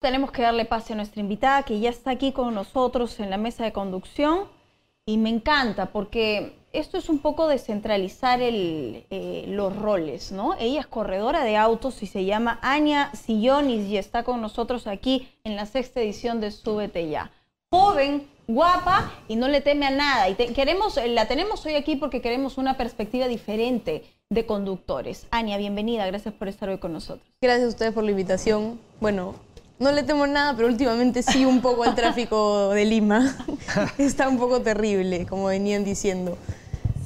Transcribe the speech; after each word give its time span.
Tenemos 0.00 0.32
que 0.32 0.40
darle 0.40 0.64
pase 0.64 0.94
a 0.94 0.96
nuestra 0.96 1.20
invitada 1.20 1.62
que 1.62 1.78
ya 1.78 1.90
está 1.90 2.12
aquí 2.12 2.32
con 2.32 2.54
nosotros 2.54 3.20
en 3.20 3.28
la 3.28 3.36
mesa 3.36 3.64
de 3.64 3.72
conducción 3.72 4.44
y 5.04 5.18
me 5.18 5.28
encanta 5.28 5.92
porque 5.92 6.54
esto 6.72 6.96
es 6.96 7.10
un 7.10 7.18
poco 7.18 7.48
descentralizar 7.48 8.40
el, 8.40 9.04
eh, 9.10 9.44
los 9.48 9.76
roles, 9.76 10.32
¿no? 10.32 10.54
Ella 10.58 10.80
es 10.80 10.86
corredora 10.86 11.44
de 11.44 11.58
autos 11.58 12.02
y 12.02 12.06
se 12.06 12.24
llama 12.24 12.58
Ania 12.62 13.10
Sillonis 13.12 13.88
y 13.88 13.98
está 13.98 14.22
con 14.22 14.40
nosotros 14.40 14.86
aquí 14.86 15.28
en 15.44 15.54
la 15.54 15.66
sexta 15.66 16.00
edición 16.00 16.40
de 16.40 16.50
Súbete 16.50 17.10
Ya. 17.10 17.30
Joven, 17.70 18.26
guapa 18.48 19.12
y 19.28 19.36
no 19.36 19.48
le 19.48 19.60
teme 19.60 19.86
a 19.86 19.90
nada. 19.90 20.30
Y 20.30 20.34
queremos, 20.34 20.98
la 21.08 21.28
tenemos 21.28 21.66
hoy 21.66 21.74
aquí 21.74 21.96
porque 21.96 22.22
queremos 22.22 22.56
una 22.56 22.78
perspectiva 22.78 23.28
diferente 23.28 24.04
de 24.30 24.46
conductores. 24.46 25.26
Ania, 25.30 25.58
bienvenida, 25.58 26.06
gracias 26.06 26.32
por 26.32 26.48
estar 26.48 26.70
hoy 26.70 26.78
con 26.78 26.94
nosotros. 26.94 27.28
Gracias 27.42 27.66
a 27.66 27.68
ustedes 27.68 27.92
por 27.92 28.04
la 28.04 28.12
invitación. 28.12 28.80
Bueno, 29.00 29.34
no 29.80 29.90
le 29.90 30.02
temo 30.04 30.26
nada, 30.26 30.54
pero 30.54 30.68
últimamente 30.68 31.22
sí 31.22 31.44
un 31.44 31.60
poco 31.60 31.84
el 31.84 31.94
tráfico 31.94 32.68
de 32.68 32.84
Lima. 32.84 33.36
Está 33.98 34.28
un 34.28 34.38
poco 34.38 34.60
terrible, 34.60 35.26
como 35.26 35.46
venían 35.46 35.84
diciendo. 35.84 36.38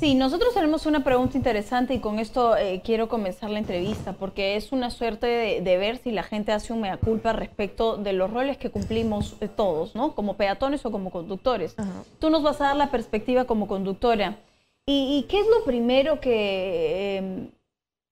Sí, 0.00 0.16
nosotros 0.16 0.52
tenemos 0.52 0.84
una 0.84 1.04
pregunta 1.04 1.38
interesante 1.38 1.94
y 1.94 2.00
con 2.00 2.18
esto 2.18 2.56
eh, 2.56 2.82
quiero 2.84 3.08
comenzar 3.08 3.48
la 3.48 3.60
entrevista 3.60 4.12
porque 4.12 4.56
es 4.56 4.72
una 4.72 4.90
suerte 4.90 5.62
de, 5.62 5.76
ver 5.78 5.98
si 5.98 6.10
la 6.10 6.24
gente 6.24 6.50
hace 6.50 6.72
un 6.72 6.80
mea 6.80 6.96
culpa 6.96 7.32
respecto 7.32 7.96
de 7.96 8.12
los 8.12 8.30
roles 8.30 8.58
que 8.58 8.70
cumplimos 8.70 9.36
eh, 9.40 9.48
todos, 9.48 9.94
¿no? 9.94 10.16
Como 10.16 10.36
peatones 10.36 10.84
o 10.84 10.90
como 10.90 11.10
conductores. 11.10 11.76
Tú 12.18 12.28
nos 12.28 12.42
vas 12.42 12.60
a 12.60 12.64
dar 12.64 12.76
la 12.76 12.90
perspectiva 12.90 13.44
como 13.44 13.68
conductora. 13.68 14.36
¿Y, 14.84 15.24
qué 15.30 15.40
es 15.40 15.46
lo 15.46 15.64
primero 15.64 16.20
que, 16.20 17.16
em, 17.16 17.50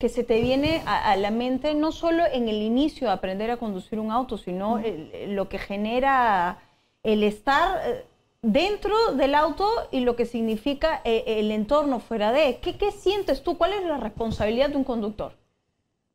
que 0.02 0.08
se 0.08 0.24
te 0.24 0.40
viene 0.40 0.82
a, 0.84 1.14
la 1.14 1.30
mente, 1.30 1.74
no 1.74 1.92
solo 1.92 2.24
en 2.26 2.48
el 2.48 2.60
inicio 2.60 3.06
de 3.06 3.12
aprender 3.12 3.52
a 3.52 3.56
conducir 3.56 4.00
un 4.00 4.10
auto, 4.10 4.36
sino 4.36 4.82
lo 5.28 5.48
que 5.48 5.60
genera 5.60 6.58
el 7.04 7.22
estar 7.22 7.80
eh, 7.84 8.04
dentro 8.42 8.96
del 9.14 9.36
auto 9.36 9.68
y 9.92 10.00
lo 10.00 10.16
que 10.16 10.26
significa 10.26 11.02
eh, 11.04 11.22
el 11.38 11.52
entorno 11.52 12.00
fuera 12.00 12.32
de. 12.32 12.58
¿Qué, 12.60 12.76
¿Qué 12.76 12.90
sientes 12.90 13.44
tú? 13.44 13.56
¿Cuál 13.56 13.74
es 13.74 13.84
la 13.84 13.96
responsabilidad 13.96 14.70
de 14.70 14.76
un 14.76 14.82
conductor? 14.82 15.34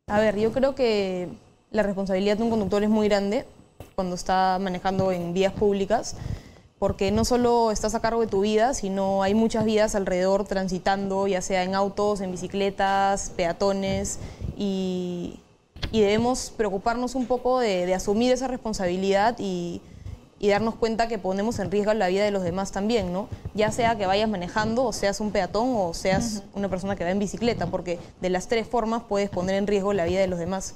A 0.07 0.19
ver, 0.19 0.37
yo 0.37 0.51
creo 0.51 0.75
que 0.75 1.29
la 1.71 1.83
responsabilidad 1.83 2.35
de 2.35 2.43
un 2.43 2.49
conductor 2.49 2.83
es 2.83 2.89
muy 2.89 3.07
grande 3.07 3.45
cuando 3.95 4.15
está 4.15 4.59
manejando 4.59 5.13
en 5.13 5.33
vías 5.33 5.53
públicas 5.53 6.17
porque 6.79 7.11
no 7.11 7.25
solo 7.25 7.71
estás 7.71 7.95
a 7.95 8.01
cargo 8.01 8.21
de 8.21 8.27
tu 8.27 8.41
vida, 8.41 8.73
sino 8.73 9.23
hay 9.23 9.33
muchas 9.33 9.65
vidas 9.65 9.95
alrededor 9.95 10.45
transitando, 10.45 11.27
ya 11.27 11.41
sea 11.41 11.63
en 11.63 11.73
autos, 11.73 12.21
en 12.21 12.31
bicicletas, 12.31 13.31
peatones, 13.35 14.19
y, 14.55 15.39
debemos 15.91 16.53
preocuparnos 16.55 17.15
un 17.15 17.25
poco 17.25 17.59
de, 17.59 17.91
asumir 17.93 18.31
esa 18.31 18.47
responsabilidad 18.47 19.35
y, 19.39 19.81
darnos 20.39 20.75
cuenta 20.75 21.07
que 21.07 21.17
ponemos 21.17 21.57
en 21.57 21.71
riesgo 21.71 21.93
la 21.95 22.09
vida 22.09 22.23
de 22.23 22.29
los 22.29 22.43
demás 22.43 22.71
también, 22.71 23.11
¿no? 23.11 23.27
Ya 23.55 23.71
sea 23.71 23.97
que 23.97 24.05
vayas 24.05 24.29
manejando, 24.29 24.83
o 24.83 24.93
seas 24.93 25.19
un 25.19 25.31
peatón, 25.31 25.73
o 25.75 25.95
seas 25.95 26.43
una 26.53 26.69
persona 26.69 26.95
que 26.95 27.03
va 27.03 27.09
en 27.09 27.17
bicicleta, 27.17 27.65
porque 27.67 27.97
de 28.21 28.29
las 28.29 28.47
tres 28.47 28.67
formas 28.67 29.01
puedes 29.09 29.31
poner 29.31 29.55
en 29.55 29.65
riesgo 29.65 29.93
la 29.93 30.05
vida 30.05 30.19
de 30.19 30.27
los 30.27 30.37
demás. 30.37 30.75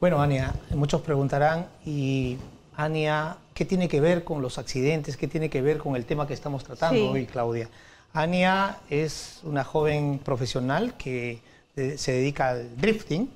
Bueno, 0.00 0.22
Ania, 0.22 0.54
muchos 0.70 1.00
preguntarán, 1.00 1.66
y 1.84 2.38
Ania 2.76 3.38
¿Qué 3.54 3.64
tiene 3.64 3.88
que 3.88 4.00
ver 4.00 4.24
con 4.24 4.40
los 4.40 4.58
accidentes? 4.58 5.16
¿Qué 5.16 5.28
tiene 5.28 5.50
que 5.50 5.60
ver 5.60 5.78
con 5.78 5.94
el 5.96 6.06
tema 6.06 6.26
que 6.26 6.34
estamos 6.34 6.64
tratando 6.64 7.10
hoy, 7.10 7.26
Claudia? 7.26 7.68
Ania 8.14 8.78
es 8.88 9.40
una 9.44 9.64
joven 9.64 10.18
profesional 10.18 10.96
que 10.96 11.40
eh, 11.76 11.94
se 11.98 12.12
dedica 12.12 12.50
al 12.50 12.76
drifting, 12.76 13.28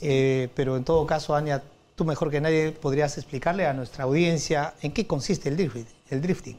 eh, 0.00 0.48
pero 0.54 0.76
en 0.76 0.84
todo 0.84 1.06
caso, 1.06 1.34
Ania, 1.34 1.62
tú 1.94 2.04
mejor 2.04 2.30
que 2.30 2.40
nadie 2.40 2.72
podrías 2.72 3.16
explicarle 3.16 3.66
a 3.66 3.72
nuestra 3.72 4.04
audiencia 4.04 4.74
en 4.82 4.92
qué 4.92 5.06
consiste 5.06 5.48
el 5.48 5.56
drifting. 5.56 5.86
El 6.10 6.20
drifting. 6.20 6.58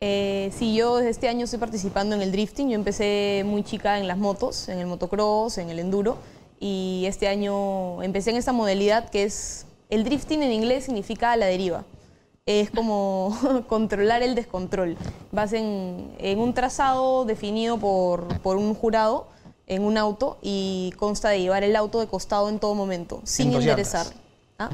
Eh, 0.00 0.52
sí, 0.56 0.74
yo 0.74 0.98
desde 0.98 1.10
este 1.10 1.28
año 1.28 1.44
estoy 1.44 1.58
participando 1.58 2.14
en 2.14 2.22
el 2.22 2.30
drifting. 2.30 2.68
Yo 2.68 2.74
empecé 2.74 3.42
muy 3.44 3.64
chica 3.64 3.98
en 3.98 4.06
las 4.06 4.18
motos, 4.18 4.68
en 4.68 4.78
el 4.78 4.86
motocross, 4.86 5.58
en 5.58 5.70
el 5.70 5.78
enduro, 5.78 6.18
y 6.60 7.04
este 7.06 7.26
año 7.26 8.02
empecé 8.02 8.30
en 8.30 8.36
esta 8.36 8.52
modalidad 8.52 9.10
que 9.10 9.24
es... 9.24 9.66
El 9.90 10.02
drifting 10.02 10.42
en 10.42 10.52
inglés 10.52 10.84
significa 10.84 11.36
la 11.36 11.46
deriva 11.46 11.84
es 12.46 12.70
como 12.70 13.36
controlar 13.68 14.22
el 14.22 14.34
descontrol. 14.34 14.96
Vas 15.32 15.52
en, 15.52 16.14
un 16.36 16.54
trazado 16.54 17.24
definido 17.24 17.78
por, 17.78 18.26
un 18.44 18.74
jurado 18.74 19.28
en 19.66 19.82
un 19.82 19.96
auto 19.96 20.38
y 20.42 20.92
consta 20.98 21.30
de 21.30 21.40
llevar 21.40 21.64
el 21.64 21.74
auto 21.74 22.00
de 22.00 22.06
costado 22.06 22.48
en 22.50 22.58
todo 22.58 22.74
momento, 22.74 23.20
sin 23.24 23.52
enderezar. 23.52 24.06
¿Ah? 24.58 24.70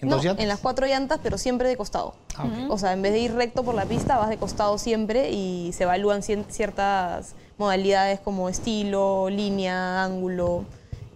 ¿En, 0.00 0.12
en 0.12 0.46
las 0.46 0.60
cuatro 0.60 0.86
llantas, 0.86 1.18
pero 1.20 1.38
siempre 1.38 1.68
de 1.68 1.76
costado. 1.76 2.14
Ah, 2.36 2.46
o 2.68 2.78
sea, 2.78 2.92
en 2.92 3.02
vez 3.02 3.12
de 3.12 3.18
ir 3.18 3.34
recto 3.34 3.64
por 3.64 3.74
la 3.74 3.84
pista, 3.84 4.16
vas 4.16 4.28
de 4.28 4.36
costado 4.36 4.78
siempre 4.78 5.30
y 5.32 5.72
se 5.72 5.82
evalúan 5.82 6.22
ciertas 6.22 7.34
modalidades 7.58 8.20
como 8.20 8.48
estilo, 8.48 9.28
línea, 9.28 10.04
ángulo. 10.04 10.64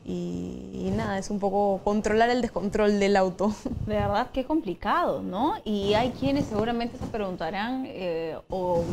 Y, 0.05 0.91
nada, 0.97 1.19
es 1.19 1.31
un 1.31 1.39
poco 1.39 1.81
controlar 1.85 2.29
el 2.31 2.43
descontrol 2.43 2.99
del 2.99 3.17
auto. 3.17 3.55
De 3.87 3.95
verdad, 3.95 4.31
qué 4.33 4.45
complicado, 4.45 5.23
¿no? 5.23 5.55
Y 5.65 5.95
hay 5.95 6.11
quienes 6.11 6.47
seguramente 6.47 6.99
se 6.99 7.07
preguntarán, 7.07 7.85
eh, 7.87 8.37
o... 8.49 8.85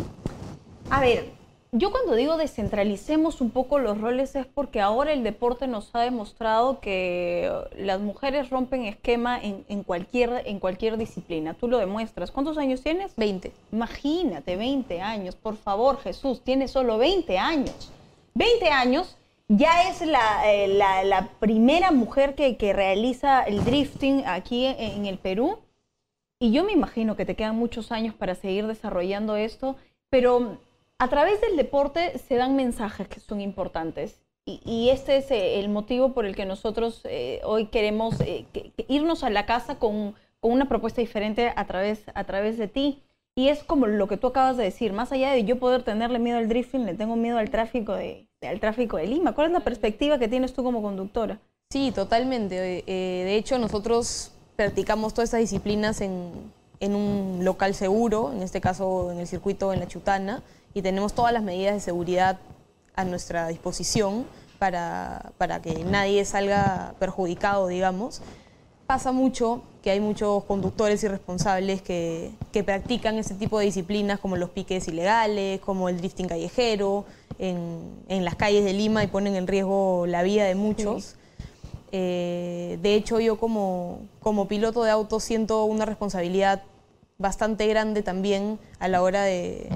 A 0.92 1.02
ver, 1.02 1.32
yo 1.72 1.92
cuando 1.92 2.16
digo 2.16 2.36
descentralicemos 2.38 3.42
un 3.42 3.52
poco 3.52 3.78
los 3.78 4.02
roles 4.02 4.36
es 4.36 4.48
porque 4.48 4.82
ahora 4.82 5.14
el 5.14 5.22
deporte 5.24 5.68
nos 5.68 5.94
ha 5.94 6.00
demostrado 6.00 6.80
que 6.80 7.52
las 7.78 8.00
mujeres 8.00 8.50
rompen 8.50 8.86
esquema 8.86 9.40
en, 9.40 9.66
en, 9.68 9.84
cualquier, 9.84 10.42
en 10.46 10.60
cualquier 10.60 10.98
disciplina. 10.98 11.54
Tú 11.54 11.68
lo 11.68 11.78
demuestras. 11.78 12.32
¿Cuántos 12.32 12.58
años 12.58 12.82
tienes? 12.82 13.16
20. 13.18 13.52
Imagínate, 13.72 14.56
20 14.56 15.00
años. 15.02 15.36
Por 15.36 15.58
favor, 15.58 16.00
Jesús, 16.00 16.42
tienes 16.42 16.72
solo 16.72 16.98
20 16.98 17.38
años. 17.38 17.92
20 18.34 18.70
años 18.70 19.16
ya 19.50 19.90
es 19.90 20.02
eh, 20.02 20.68
la, 20.68 21.30
primera 21.40 21.92
mujer 21.92 22.36
que, 22.36 22.74
realiza 22.74 23.42
el 23.42 23.66
drifting 23.66 24.24
aquí 24.26 24.66
en, 24.66 25.08
el 25.08 25.18
Perú. 25.18 25.58
Y 26.40 26.52
yo 26.54 26.64
me 26.64 26.72
imagino 26.72 27.18
que 27.18 27.26
te 27.26 27.36
quedan 27.36 27.58
muchos 27.58 27.92
años 27.92 28.14
para 28.14 28.36
seguir 28.36 28.68
desarrollando 28.68 29.36
esto, 29.36 29.76
pero 30.10 30.60
a 31.00 31.10
través 31.10 31.42
del 31.42 31.58
deporte 31.58 32.18
se 32.20 32.36
dan 32.36 32.56
mensajes 32.56 33.08
que 33.08 33.20
son 33.20 33.42
importantes. 33.42 34.22
Y, 34.46 34.90
este 34.90 35.18
es 35.18 35.30
eh, 35.32 35.60
el 35.60 35.70
motivo 35.70 36.14
por 36.14 36.26
el 36.26 36.36
que 36.36 36.46
nosotros 36.46 37.02
eh, 37.06 37.42
hoy 37.44 37.68
queremos 37.68 38.16
irnos 38.88 39.24
a 39.24 39.30
la 39.30 39.46
casa 39.46 39.78
con, 39.78 40.16
una 40.42 40.70
propuesta 40.70 41.02
diferente 41.02 41.52
a 41.56 41.66
través, 41.66 42.06
a 42.14 42.24
través 42.24 42.58
de 42.58 42.68
ti. 42.68 43.02
Y 43.36 43.50
es 43.50 43.64
como 43.64 43.88
lo 43.88 44.08
que 44.08 44.18
tú 44.18 44.28
acabas 44.28 44.58
de 44.58 44.64
decir, 44.64 44.94
más 44.94 45.12
allá 45.12 45.32
de 45.32 45.44
yo 45.44 45.60
poder 45.60 45.84
tenerle 45.84 46.20
miedo 46.20 46.38
al 46.38 46.48
drifting, 46.48 46.86
le 46.86 46.94
tengo 46.94 47.16
miedo 47.16 47.38
al 47.38 47.50
tráfico 47.50 47.94
de, 47.94 48.29
al 48.48 48.60
tráfico 48.60 48.98
de 48.98 49.08
Lima. 49.08 49.34
¿Cuál 49.34 49.48
es 49.48 49.54
la 49.54 49.60
perspectiva 49.60 50.18
que 50.18 50.28
tienes 50.28 50.54
tú 50.54 50.64
como 50.64 50.82
conductora? 50.82 51.40
Sí, 51.70 51.92
totalmente. 51.92 52.84
Eh, 52.88 53.24
de 53.26 53.36
hecho, 53.36 53.58
nosotros 53.60 54.32
practicamos 54.56 55.14
todas 55.14 55.28
estas 55.28 55.42
disciplinas 55.42 56.02
en, 56.02 56.52
un 56.82 57.42
local 57.44 57.76
seguro, 57.76 58.32
en 58.32 58.42
este 58.42 58.62
caso 58.62 59.12
en 59.12 59.20
el 59.20 59.28
circuito 59.28 59.74
en 59.74 59.82
La 59.82 59.88
Chutana, 59.88 60.42
y 60.74 60.82
tenemos 60.82 61.14
todas 61.14 61.34
las 61.34 61.44
medidas 61.44 61.74
de 61.74 61.82
seguridad 61.82 62.40
a 62.96 63.04
nuestra 63.04 63.48
disposición 63.50 64.26
para, 64.58 65.34
para 65.38 65.62
que 65.62 65.84
nadie 65.84 66.24
salga 66.26 66.96
perjudicado, 67.00 67.68
digamos. 67.68 68.22
Pasa 68.88 69.12
mucho 69.12 69.62
que 69.90 69.94
hay 69.94 70.02
muchos 70.02 70.44
conductores 70.44 71.04
irresponsables 71.04 71.82
que, 71.82 72.30
que 72.52 72.64
practican 72.64 73.18
ese 73.18 73.34
tipo 73.34 73.58
de 73.58 73.66
disciplinas 73.66 74.20
como 74.20 74.38
los 74.38 74.52
piques 74.52 74.88
ilegales, 74.88 75.62
como 75.62 75.90
el 75.90 75.98
drifting 75.98 76.28
callejero, 76.28 77.06
en, 77.40 78.24
las 78.24 78.36
calles 78.36 78.64
de 78.64 78.74
Lima 78.74 79.04
y 79.04 79.08
ponen 79.08 79.36
en 79.36 79.48
riesgo 79.48 80.06
la 80.06 80.22
vida 80.22 80.46
de 80.46 80.54
muchos. 80.54 81.16
Eh, 81.92 82.78
de 82.84 82.94
hecho, 82.94 83.20
yo 83.20 83.40
como, 83.40 84.02
como 84.20 84.48
piloto 84.48 84.84
de 84.84 84.92
auto 84.92 85.20
siento 85.20 85.64
una 85.64 85.86
responsabilidad 85.86 86.62
bastante 87.18 87.66
grande 87.66 88.04
también 88.04 88.60
a 88.78 88.90
la 88.90 89.02
hora 89.02 89.24
de, 89.24 89.70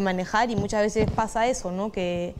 manejar 0.00 0.50
y 0.50 0.56
muchas 0.56 0.82
veces 0.82 1.08
pasa 1.12 1.46
eso, 1.46 1.70
¿no? 1.70 1.92
que, 1.92 2.34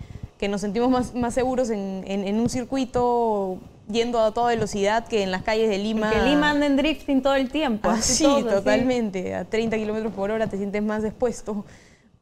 nos 0.49 0.63
sentimos 0.63 0.91
más, 0.91 1.15
más 1.15 1.33
seguros 1.33 1.71
en, 1.71 2.41
un 2.41 2.49
circuito 2.49 3.61
yendo 3.91 4.21
a 4.21 4.33
toda 4.33 4.49
velocidad 4.49 5.07
que 5.07 5.23
en 5.23 5.31
las 5.31 5.43
calles 5.43 5.69
de 5.69 5.79
Lima. 5.79 6.11
que 6.11 6.23
Lima 6.23 6.51
anda 6.51 6.67
en 6.67 6.77
drifting 6.77 7.23
todo 7.23 7.35
el 7.35 7.51
tiempo. 7.51 7.91
Ah, 7.91 8.01
sí, 8.01 8.25
totalmente. 8.25 9.35
A 9.35 9.45
30 9.45 9.77
kilómetros 9.77 10.13
por 10.13 10.31
hora 10.31 10.47
te 10.47 10.57
sientes 10.57 10.83
más 10.83 11.05
expuesto 11.05 11.65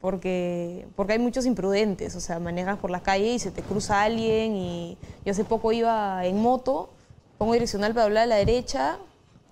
porque, 0.02 0.88
porque 0.96 1.12
hay 1.12 1.18
muchos 1.20 1.46
imprudentes, 1.46 2.16
o 2.16 2.20
sea, 2.20 2.40
manejas 2.40 2.76
por 2.78 2.90
la 2.90 3.00
calle 3.00 3.34
y 3.34 3.38
se 3.38 3.52
te 3.52 3.62
cruza 3.62 4.02
alguien 4.02 4.56
y 4.56 4.98
yo 5.24 5.30
hace 5.30 5.44
poco 5.44 5.70
iba 5.70 6.26
en 6.26 6.42
moto, 6.42 6.90
pongo 7.38 7.52
direccional 7.52 7.94
para 7.94 8.04
doblar 8.04 8.24
a 8.24 8.26
la 8.26 8.36
derecha, 8.36 8.98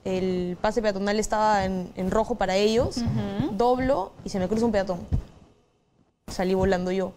el 0.05 0.59
pase 0.61 0.83
peatonal 0.83 1.21
estaba 1.21 1.65
en, 1.65 2.11
rojo 2.11 2.35
para 2.35 2.57
ellos, 2.57 2.97
doblo 3.53 4.13
y 4.25 4.31
se 4.31 4.41
me 4.41 4.49
cruza 4.49 4.67
un 4.67 4.73
peatón. 4.73 4.99
Salí 6.27 6.55
volando 6.55 6.91
yo 6.91 7.13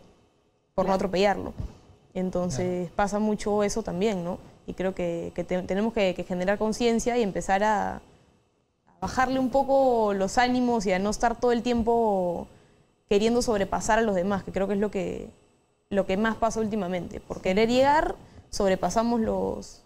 por 0.76 0.86
no 0.86 0.94
atropellarlo. 0.94 1.54
Entonces 2.14 2.92
pasa 2.92 3.18
mucho 3.18 3.64
eso 3.64 3.82
también, 3.82 4.24
¿no? 4.24 4.38
Y 4.66 4.74
creo 4.74 4.96
que, 4.96 5.32
tenemos 5.68 5.94
que, 5.94 6.26
generar 6.28 6.58
conciencia 6.58 7.18
y 7.18 7.24
empezar 7.24 7.64
a, 7.64 8.02
bajarle 9.02 9.38
un 9.38 9.50
poco 9.50 10.14
los 10.14 10.38
ánimos 10.38 10.86
y 10.86 10.94
a 10.94 11.00
no 11.00 11.10
estar 11.10 11.38
todo 11.38 11.52
el 11.52 11.62
tiempo 11.62 12.48
queriendo 13.10 13.42
sobrepasar 13.42 14.00
a 14.00 14.02
los 14.02 14.16
demás, 14.16 14.44
que 14.44 14.54
creo 14.54 14.66
que 14.66 14.76
es 14.76 14.80
lo 14.80 14.92
que, 14.92 15.28
lo 15.90 16.06
que 16.06 16.16
más 16.16 16.38
pasa 16.38 16.62
últimamente. 16.62 17.20
Por 17.20 17.42
querer 17.42 17.68
llegar, 17.68 18.16
sobrepasamos 18.50 19.20
los... 19.20 19.82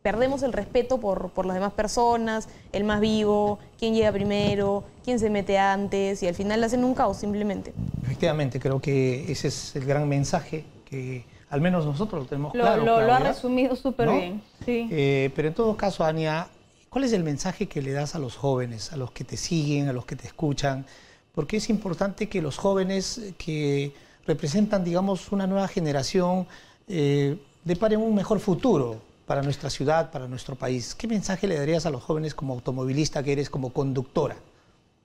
perdemos 0.00 0.44
el 0.44 0.52
respeto 0.52 1.00
por, 1.00 1.30
por 1.30 1.44
las 1.44 1.54
demás 1.54 1.72
personas, 1.72 2.48
el 2.72 2.84
más 2.84 3.00
vivo, 3.00 3.58
quién 3.80 3.94
llega 3.94 4.12
primero, 4.12 4.84
quién 5.02 5.18
se 5.18 5.28
mete 5.28 5.58
antes, 5.58 6.22
y 6.22 6.28
al 6.28 6.36
final 6.36 6.62
hacen 6.62 6.84
un 6.84 6.94
caos 6.94 7.16
simplemente. 7.16 7.72
Efectivamente, 8.04 8.60
creo 8.60 8.80
que 8.80 9.30
ese 9.32 9.48
es 9.48 9.74
el 9.74 9.86
gran 9.86 10.08
mensaje 10.08 10.64
que 10.84 11.24
al 11.54 11.60
menos 11.60 11.86
nosotros 11.86 12.22
lo 12.22 12.28
tenemos 12.28 12.52
claro. 12.52 12.84
Lo, 12.84 12.96
ha 12.96 13.20
resumido 13.20 13.76
súper 13.76 14.10
bien. 14.10 14.42
Sí. 14.64 14.88
Eh, 14.90 15.30
pero 15.36 15.46
en 15.46 15.54
todo 15.54 15.76
caso, 15.76 16.02
Ania, 16.02 16.48
¿cuál 16.90 17.04
es 17.04 17.12
el 17.12 17.22
mensaje 17.22 17.68
que 17.68 17.80
le 17.80 17.92
das 17.92 18.16
a 18.16 18.18
los 18.18 18.34
jóvenes, 18.34 18.92
a 18.92 18.96
los 18.96 19.12
que 19.12 19.22
te 19.22 19.36
siguen, 19.36 19.88
a 19.88 19.92
los 19.92 20.04
que 20.04 20.16
te 20.16 20.26
escuchan? 20.26 20.84
Porque 21.32 21.58
es 21.58 21.70
importante 21.70 22.28
que 22.28 22.42
los 22.42 22.58
jóvenes 22.58 23.34
que 23.38 23.94
representan, 24.26 24.82
digamos, 24.82 25.30
una 25.30 25.46
nueva 25.46 25.68
generación, 25.68 26.48
eh, 26.88 27.38
deparen 27.62 28.00
un 28.00 28.16
mejor 28.16 28.40
futuro 28.40 29.00
para 29.24 29.40
nuestra 29.40 29.70
ciudad, 29.70 30.10
para 30.10 30.26
nuestro 30.26 30.56
país. 30.56 30.96
¿Qué 30.96 31.06
mensaje 31.06 31.46
le 31.46 31.56
darías 31.56 31.86
a 31.86 31.90
los 31.90 32.02
jóvenes 32.02 32.34
como 32.34 32.54
automovilista 32.54 33.22
que 33.22 33.30
eres, 33.30 33.48
como 33.48 33.72
conductora? 33.72 34.34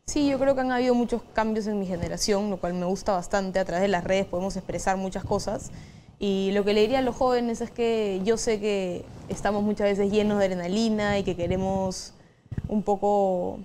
Sí, 0.08 0.28
yo 0.28 0.40
creo 0.40 0.56
que 0.56 0.62
han 0.62 0.72
habido 0.72 0.96
muchos 0.96 1.22
cambios 1.34 1.68
en 1.68 1.80
mi 1.80 1.86
generación, 1.86 2.50
lo 2.50 2.58
cual 2.58 2.74
me 2.74 2.88
gusta 2.88 3.12
bastante. 3.12 3.60
A 3.60 3.66
través 3.66 3.84
de 3.84 3.90
las 3.90 4.04
redes 4.04 4.26
podemos 4.26 4.56
expresar 4.56 4.98
muchas 4.98 5.24
cosas. 5.24 5.70
Y 6.20 6.52
lo 6.52 6.66
que 6.66 6.74
le 6.74 6.82
diría 6.82 7.00
a 7.00 7.02
los 7.02 7.16
jóvenes 7.16 7.62
es 7.62 7.72
que 7.72 8.20
yo 8.26 8.36
sé 8.36 8.60
que 8.60 9.06
estamos 9.30 9.64
muchas 9.64 9.88
veces 9.88 10.12
llenos 10.12 10.40
de 10.40 10.46
adrenalina 10.46 11.18
y 11.18 11.24
que 11.24 11.36
queremos 11.38 12.14
un 12.68 12.84
poco 12.84 13.60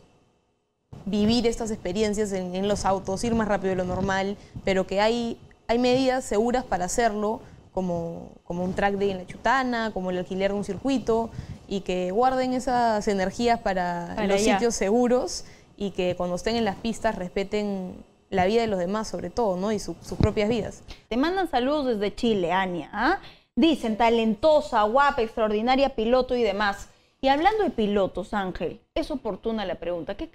vivir 1.05 1.47
estas 1.47 1.73
experiencias 1.73 2.33
en, 2.33 2.67
los 2.69 2.85
autos, 2.85 3.25
ir 3.25 3.35
más 3.35 3.49
rápido 3.49 3.71
de 3.71 3.77
lo 3.77 3.85
normal, 3.85 4.37
pero 4.65 4.87
que 4.87 5.01
hay, 5.01 5.39
hay 5.67 5.79
medidas 5.79 6.25
seguras 6.25 6.65
para 6.65 6.85
hacerlo, 6.85 7.41
como, 7.73 8.31
como 8.45 8.63
un 8.63 8.73
track 8.73 8.95
day 8.95 9.11
en 9.11 9.19
la 9.19 9.27
chutana, 9.27 9.91
como 9.93 10.11
el 10.11 10.19
alquiler 10.19 10.53
de 10.53 10.57
un 10.57 10.65
circuito, 10.65 11.31
y 11.67 11.81
que 11.81 12.13
guarden 12.13 12.55
esas 12.55 13.07
energías 13.09 13.59
para, 13.59 14.27
los 14.27 14.41
sitios 14.41 14.75
seguros 14.75 15.45
y 15.77 15.91
que 15.91 16.15
cuando 16.17 16.37
estén 16.37 16.57
en 16.57 16.65
las 16.65 16.77
pistas 16.77 17.17
respeten 17.17 17.97
la 18.35 18.47
vida 18.47 18.63
de 18.63 18.67
los 18.67 18.79
demás 18.79 19.09
sobre 19.09 19.31
todo, 19.31 19.57
¿no? 19.57 19.73
Y 19.73 19.79
sus 19.79 19.97
propias 20.19 20.49
vidas. 20.49 20.83
Te 21.09 21.17
mandan 21.17 21.51
saludos 21.51 21.87
desde 21.87 22.15
Chile, 22.15 22.53
Ania. 22.53 22.91
¿ah? 22.93 23.19
Dicen 23.57 23.97
talentosa, 23.97 24.83
guapa, 24.83 25.23
extraordinaria 25.23 25.95
piloto 25.95 26.37
y 26.37 26.43
demás. 26.43 26.89
Y 27.21 27.29
hablando 27.29 27.65
de 27.65 27.71
pilotos, 27.71 28.35
Ángel, 28.35 28.81
es 28.95 29.11
oportuna 29.11 29.65
la 29.65 29.77
pregunta. 29.77 30.17
¿Qué, 30.17 30.29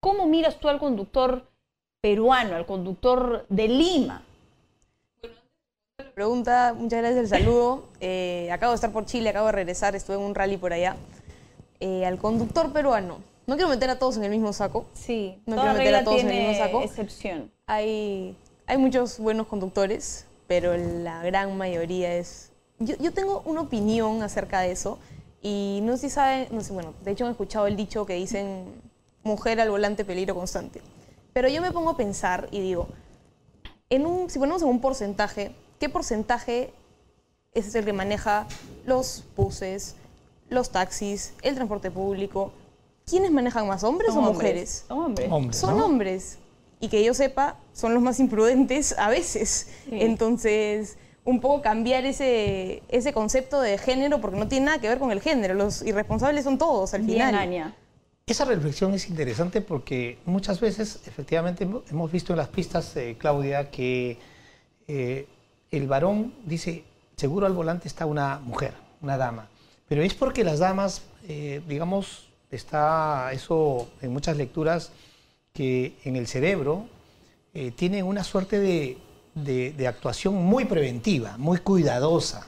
¿Cómo 0.00 0.26
miras 0.26 0.58
tú 0.58 0.68
al 0.68 0.78
conductor 0.78 1.46
peruano, 2.00 2.56
al 2.56 2.66
conductor 2.66 3.46
de 3.48 3.68
Lima? 3.68 4.22
Bueno, 5.20 5.36
la 5.98 6.10
pregunta, 6.12 6.74
muchas 6.76 7.00
gracias 7.00 7.22
el 7.24 7.28
saludo. 7.28 7.84
Eh, 8.00 8.50
acabo 8.52 8.72
de 8.72 8.76
estar 8.76 8.92
por 8.92 9.06
Chile, 9.06 9.30
acabo 9.30 9.46
de 9.46 9.52
regresar, 9.52 9.96
estuve 9.96 10.16
en 10.16 10.22
un 10.22 10.34
rally 10.34 10.58
por 10.58 10.72
allá. 10.72 10.96
Eh, 11.80 12.04
al 12.04 12.18
conductor 12.18 12.72
peruano, 12.72 13.18
no 13.46 13.54
quiero 13.56 13.68
meter 13.68 13.90
a 13.90 13.98
todos 13.98 14.16
en 14.16 14.24
el 14.24 14.30
mismo 14.30 14.52
saco. 14.52 14.86
Sí, 14.92 15.40
no 15.46 15.56
quiero 15.56 15.72
meter 15.74 15.94
a 15.94 16.04
todos 16.04 16.20
en 16.20 16.30
el 16.30 16.48
mismo 16.48 16.64
saco. 16.64 16.82
excepción. 16.82 17.50
Hay, 17.66 18.36
hay 18.66 18.78
muchos 18.78 19.18
buenos 19.18 19.46
conductores, 19.46 20.26
pero 20.46 20.76
la 20.76 21.22
gran 21.22 21.56
mayoría 21.56 22.14
es... 22.14 22.52
Yo, 22.78 22.96
yo 22.98 23.12
tengo 23.12 23.42
una 23.46 23.62
opinión 23.62 24.22
acerca 24.22 24.60
de 24.60 24.72
eso 24.72 24.98
y 25.42 25.80
no 25.82 25.96
sé 25.96 26.08
si 26.08 26.14
saben, 26.14 26.48
no 26.50 26.60
sé, 26.60 26.72
bueno, 26.72 26.94
de 27.04 27.12
hecho 27.12 27.26
he 27.26 27.30
escuchado 27.30 27.66
el 27.66 27.76
dicho 27.76 28.04
que 28.04 28.14
dicen 28.14 28.64
mujer 29.22 29.60
al 29.60 29.70
volante 29.70 30.04
peligro 30.04 30.34
constante. 30.34 30.80
Pero 31.32 31.48
yo 31.48 31.62
me 31.62 31.70
pongo 31.70 31.90
a 31.90 31.96
pensar 31.96 32.48
y 32.50 32.60
digo, 32.60 32.88
en 33.90 34.06
un, 34.06 34.28
si 34.28 34.38
ponemos 34.38 34.62
en 34.62 34.68
un 34.68 34.80
porcentaje, 34.80 35.52
¿qué 35.78 35.88
porcentaje 35.88 36.72
es 37.52 37.74
el 37.74 37.84
que 37.84 37.92
maneja 37.92 38.46
los 38.84 39.24
buses, 39.36 39.96
los 40.48 40.70
taxis, 40.70 41.34
el 41.42 41.54
transporte 41.54 41.90
público, 41.90 42.52
¿quiénes 43.08 43.30
manejan 43.30 43.68
más, 43.68 43.84
hombres 43.84 44.10
o 44.10 44.20
mujeres? 44.20 44.84
Hombres. 44.88 45.56
son 45.56 45.80
hombres. 45.80 46.38
Y 46.80 46.88
que 46.88 47.02
yo 47.04 47.14
sepa, 47.14 47.56
son 47.72 47.94
los 47.94 48.02
más 48.02 48.20
imprudentes 48.20 48.98
a 48.98 49.08
veces. 49.08 49.68
Entonces, 49.90 50.98
un 51.24 51.40
poco 51.40 51.62
cambiar 51.62 52.04
ese, 52.04 52.82
ese 52.88 53.12
concepto 53.12 53.60
de 53.60 53.78
género, 53.78 54.20
porque 54.20 54.38
no 54.38 54.48
tiene 54.48 54.66
nada 54.66 54.80
que 54.80 54.88
ver 54.88 54.98
con 54.98 55.12
el 55.12 55.20
género. 55.20 55.54
Los 55.54 55.82
irresponsables 55.82 56.44
son 56.44 56.58
todos 56.58 56.92
al 56.94 57.04
final. 57.04 57.74
Esa 58.26 58.44
reflexión 58.44 58.92
es 58.92 59.08
interesante 59.08 59.60
porque 59.60 60.18
muchas 60.26 60.58
veces, 60.58 61.00
efectivamente, 61.06 61.66
hemos 61.88 62.10
visto 62.10 62.32
en 62.32 62.38
las 62.38 62.48
pistas, 62.48 62.94
Claudia, 63.18 63.70
que 63.70 64.18
eh, 64.88 65.28
el 65.70 65.86
varón 65.86 66.34
dice, 66.44 66.82
seguro 67.16 67.46
al 67.46 67.52
volante 67.52 67.86
está 67.86 68.04
una 68.04 68.40
mujer, 68.40 68.74
una 69.00 69.16
dama. 69.16 69.48
Pero 69.88 70.02
es 70.02 70.12
porque 70.14 70.42
las 70.42 70.58
damas, 70.58 71.02
eh, 71.28 71.62
digamos, 71.68 72.25
está 72.50 73.30
eso 73.32 73.88
en 74.00 74.12
muchas 74.12 74.36
lecturas 74.36 74.92
que 75.52 75.96
en 76.04 76.16
el 76.16 76.26
cerebro 76.26 76.86
eh, 77.54 77.70
tienen 77.70 78.04
una 78.04 78.22
suerte 78.22 78.60
de, 78.60 79.86
actuación 79.86 80.34
muy 80.34 80.66
preventiva, 80.66 81.36
muy 81.38 81.58
cuidadosa, 81.58 82.46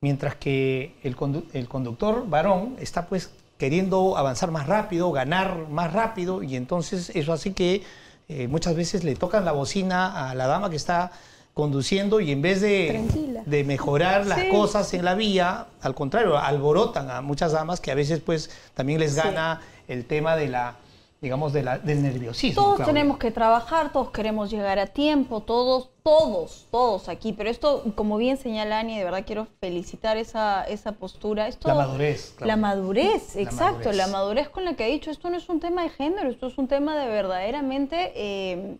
mientras 0.00 0.34
que 0.36 0.96
el, 1.02 1.14
conductor 1.16 2.28
varón 2.28 2.76
está 2.80 3.06
pues 3.06 3.30
queriendo 3.58 4.16
avanzar 4.16 4.50
más 4.50 4.66
rápido, 4.66 5.12
ganar 5.12 5.68
más 5.68 5.92
rápido, 5.92 6.42
y 6.42 6.56
entonces 6.56 7.10
eso 7.14 7.32
hace 7.32 7.52
que 7.52 7.82
eh, 8.28 8.48
muchas 8.48 8.74
veces 8.74 9.04
le 9.04 9.14
tocan 9.14 9.44
la 9.44 9.52
bocina 9.52 10.30
a 10.30 10.34
la 10.34 10.46
dama 10.46 10.70
que 10.70 10.76
está 10.76 11.12
conduciendo 11.58 12.20
y 12.20 12.30
en 12.30 12.40
vez 12.40 12.60
de, 12.60 13.42
de 13.44 13.64
mejorar 13.64 14.24
las 14.28 14.44
cosas 14.44 14.94
en 14.94 15.04
la 15.04 15.16
vía, 15.16 15.66
al 15.80 15.92
contrario, 15.92 16.38
alborotan 16.38 17.10
a 17.10 17.20
muchas 17.20 17.50
damas 17.50 17.80
que 17.80 17.90
a 17.90 17.96
veces 17.96 18.20
pues 18.20 18.48
también 18.74 19.00
les 19.00 19.16
gana 19.16 19.60
el 19.88 20.04
tema 20.04 20.36
de 20.36 20.46
la 20.46 20.76
digamos, 21.20 21.52
de 21.52 21.64
la, 21.64 21.80
del 21.80 22.00
nerviosismo. 22.00 22.62
Todos 22.62 22.86
tenemos 22.86 23.18
que 23.18 23.32
trabajar, 23.32 23.90
todos 23.90 24.12
queremos 24.12 24.52
llegar 24.52 24.78
a 24.78 24.86
tiempo, 24.86 25.40
todos, 25.40 25.90
todos, 26.04 26.68
todos 26.70 27.08
aquí. 27.08 27.32
Pero 27.32 27.50
esto, 27.50 27.82
como 27.96 28.18
bien 28.18 28.36
señala 28.36 28.78
Ani, 28.78 28.96
de 28.96 29.02
verdad 29.02 29.24
quiero 29.26 29.48
felicitar 29.60 30.16
esa, 30.16 30.62
esa 30.62 30.92
postura. 30.92 31.48
Esto, 31.48 31.66
la 31.66 31.74
madurez. 31.74 32.36
La 32.38 32.56
madurez, 32.56 33.34
exacto, 33.34 33.90
la 33.90 34.06
madurez 34.06 34.48
con 34.48 34.64
la 34.64 34.74
que 34.74 34.84
ha 34.84 34.86
dicho, 34.86 35.10
esto 35.10 35.28
no 35.28 35.36
es 35.36 35.48
un 35.48 35.58
tema 35.58 35.82
de 35.82 35.88
género, 35.88 36.30
esto 36.30 36.46
es 36.46 36.56
un 36.56 36.68
tema 36.68 36.96
de 36.96 37.08
verdaderamente... 37.08 38.12
Eh, 38.14 38.78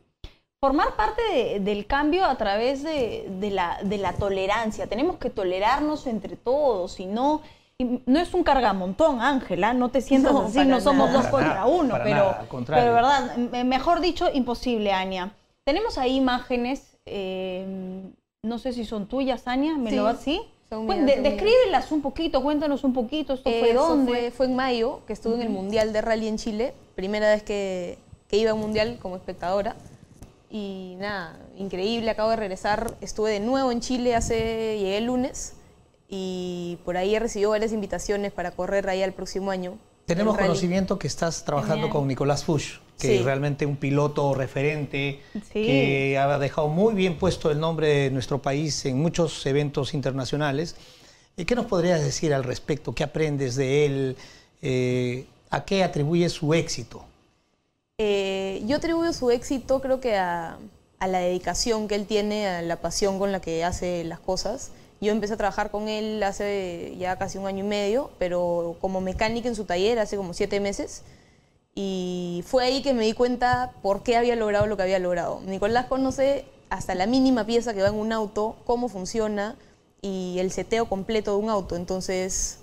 formar 0.60 0.96
parte 0.96 1.60
del 1.60 1.86
cambio 1.86 2.24
a 2.24 2.36
través 2.36 2.82
de, 2.82 3.50
la, 3.52 3.78
de, 3.82 3.98
la, 3.98 4.12
tolerancia. 4.14 4.86
Tenemos 4.86 5.16
que 5.16 5.30
tolerarnos 5.30 6.06
entre 6.06 6.36
todos 6.36 6.98
y 7.00 7.06
no... 7.06 7.42
no 7.78 8.18
es 8.18 8.34
un 8.34 8.42
cargamontón, 8.42 9.20
Ángela, 9.20 9.72
no 9.72 9.90
te 9.90 10.00
sientas 10.00 10.34
así, 10.34 10.64
no 10.64 10.80
somos 10.80 11.12
dos 11.12 11.26
contra 11.26 11.66
uno, 11.66 11.96
pero, 12.02 12.36
pero 12.66 12.92
verdad, 12.92 13.36
mejor 13.36 14.00
dicho, 14.00 14.28
imposible, 14.32 14.92
Ania. 14.92 15.32
Tenemos 15.64 15.98
ahí 15.98 16.16
imágenes, 16.16 16.96
eh, 17.06 18.02
no 18.42 18.58
sé 18.58 18.72
si 18.72 18.84
son 18.84 19.06
tuyas, 19.06 19.46
Ania, 19.46 19.76
¿me 19.76 19.92
lo 19.92 20.04
vas 20.04 20.16
así? 20.16 20.40
Pues, 20.70 21.06
descríbelas 21.06 21.92
un 21.92 22.02
poquito, 22.02 22.42
cuéntanos 22.42 22.84
un 22.84 22.92
poquito, 22.92 23.34
¿esto 23.34 23.48
fue 23.48 23.72
dónde? 23.72 24.30
Fue, 24.32 24.46
en 24.46 24.56
mayo, 24.56 25.00
que 25.06 25.12
estuve 25.12 25.36
en 25.36 25.42
el 25.42 25.50
Mundial 25.50 25.92
de 25.92 26.02
Rally 26.02 26.26
en 26.26 26.36
Chile, 26.36 26.74
primera 26.94 27.28
vez 27.28 27.42
que, 27.42 27.98
que 28.28 28.36
iba 28.38 28.50
a 28.50 28.54
un 28.54 28.60
Mundial 28.60 28.98
como 29.00 29.16
espectadora. 29.16 29.76
Y 30.50 30.96
nada, 30.98 31.38
increíble, 31.56 32.10
acabo 32.10 32.30
de 32.30 32.36
regresar. 32.36 32.96
Estuve 33.00 33.32
de 33.32 33.40
nuevo 33.40 33.70
en 33.70 33.80
Chile 33.80 34.14
hace, 34.14 34.78
llegué 34.78 34.98
el 34.98 35.04
lunes 35.04 35.54
y 36.08 36.78
por 36.84 36.96
ahí 36.96 37.14
he 37.14 37.18
recibido 37.18 37.50
varias 37.50 37.72
invitaciones 37.72 38.32
para 38.32 38.52
correr 38.52 38.88
ahí 38.88 39.02
el 39.02 39.12
próximo 39.12 39.50
año. 39.50 39.78
Tenemos 40.06 40.38
conocimiento 40.38 40.98
que 40.98 41.06
estás 41.06 41.44
trabajando 41.44 41.90
con 41.90 42.08
Nicolás 42.08 42.44
Fuchs, 42.44 42.80
que 42.98 43.18
es 43.18 43.24
realmente 43.24 43.66
un 43.66 43.76
piloto 43.76 44.34
referente, 44.34 45.20
que 45.52 46.16
ha 46.18 46.38
dejado 46.38 46.68
muy 46.68 46.94
bien 46.94 47.18
puesto 47.18 47.50
el 47.50 47.60
nombre 47.60 47.88
de 47.88 48.10
nuestro 48.10 48.40
país 48.40 48.86
en 48.86 48.98
muchos 49.02 49.44
eventos 49.44 49.92
internacionales. 49.92 50.76
Eh, 51.36 51.44
¿Qué 51.44 51.54
nos 51.54 51.66
podrías 51.66 52.02
decir 52.02 52.32
al 52.32 52.42
respecto? 52.42 52.94
¿Qué 52.94 53.04
aprendes 53.04 53.54
de 53.54 53.84
él? 53.84 54.16
Eh, 54.62 55.26
¿A 55.50 55.66
qué 55.66 55.84
atribuye 55.84 56.26
su 56.30 56.54
éxito? 56.54 57.04
Eh, 58.00 58.62
yo 58.64 58.76
atribuyo 58.76 59.12
su 59.12 59.32
éxito 59.32 59.80
creo 59.80 59.98
que 60.00 60.16
a, 60.16 60.56
la 61.00 61.18
dedicación 61.18 61.88
que 61.88 61.96
él 61.96 62.06
tiene, 62.06 62.46
a 62.46 62.62
la 62.62 62.76
pasión 62.76 63.18
con 63.18 63.32
la 63.32 63.40
que 63.40 63.64
hace 63.64 64.04
las 64.04 64.20
cosas. 64.20 64.70
Yo 65.00 65.10
empecé 65.10 65.34
a 65.34 65.36
trabajar 65.36 65.72
con 65.72 65.88
él 65.88 66.22
hace 66.22 66.94
ya 66.96 67.16
casi 67.18 67.38
un 67.38 67.48
año 67.48 67.64
y 67.64 67.68
medio, 67.68 68.10
pero 68.20 68.76
como 68.80 69.00
mecánica 69.00 69.48
en 69.48 69.56
su 69.56 69.64
taller 69.64 69.98
hace 69.98 70.16
como 70.16 70.32
siete 70.32 70.60
meses. 70.60 71.02
Y 71.74 72.44
fue 72.46 72.64
ahí 72.64 72.82
que 72.82 72.94
me 72.94 73.04
di 73.04 73.14
cuenta 73.14 73.72
por 73.82 74.04
qué 74.04 74.16
había 74.16 74.36
logrado 74.36 74.66
lo 74.66 74.76
que 74.76 74.84
había 74.84 75.00
logrado. 75.00 75.40
Nicolás 75.44 75.86
conoce 75.86 76.44
hasta 76.70 76.94
la 76.94 77.06
mínima 77.06 77.46
pieza 77.46 77.74
que 77.74 77.82
va 77.82 77.88
en 77.88 77.96
un 77.96 78.12
auto, 78.12 78.56
cómo 78.64 78.88
funciona 78.88 79.56
y 80.02 80.36
el 80.38 80.52
seteo 80.52 80.88
completo 80.88 81.32
de 81.32 81.38
un 81.42 81.50
auto. 81.50 81.74
Entonces, 81.74 82.58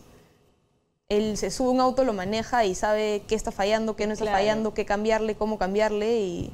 él 1.10 1.38
se 1.38 1.52
sube 1.52 1.68
a 1.70 1.72
un 1.72 1.80
auto, 1.82 2.04
lo 2.04 2.14
maneja 2.14 2.66
y 2.66 2.76
sabe 2.76 3.24
qué 3.28 3.36
está 3.36 3.52
fallando, 3.52 3.96
qué 3.96 4.08
no 4.08 4.14
está 4.14 4.26
Claro. 4.26 4.38
fallando, 4.38 4.74
qué 4.74 4.86
cambiarle, 4.86 5.36
cómo 5.36 5.58
cambiarle 5.58 6.20
y, 6.20 6.52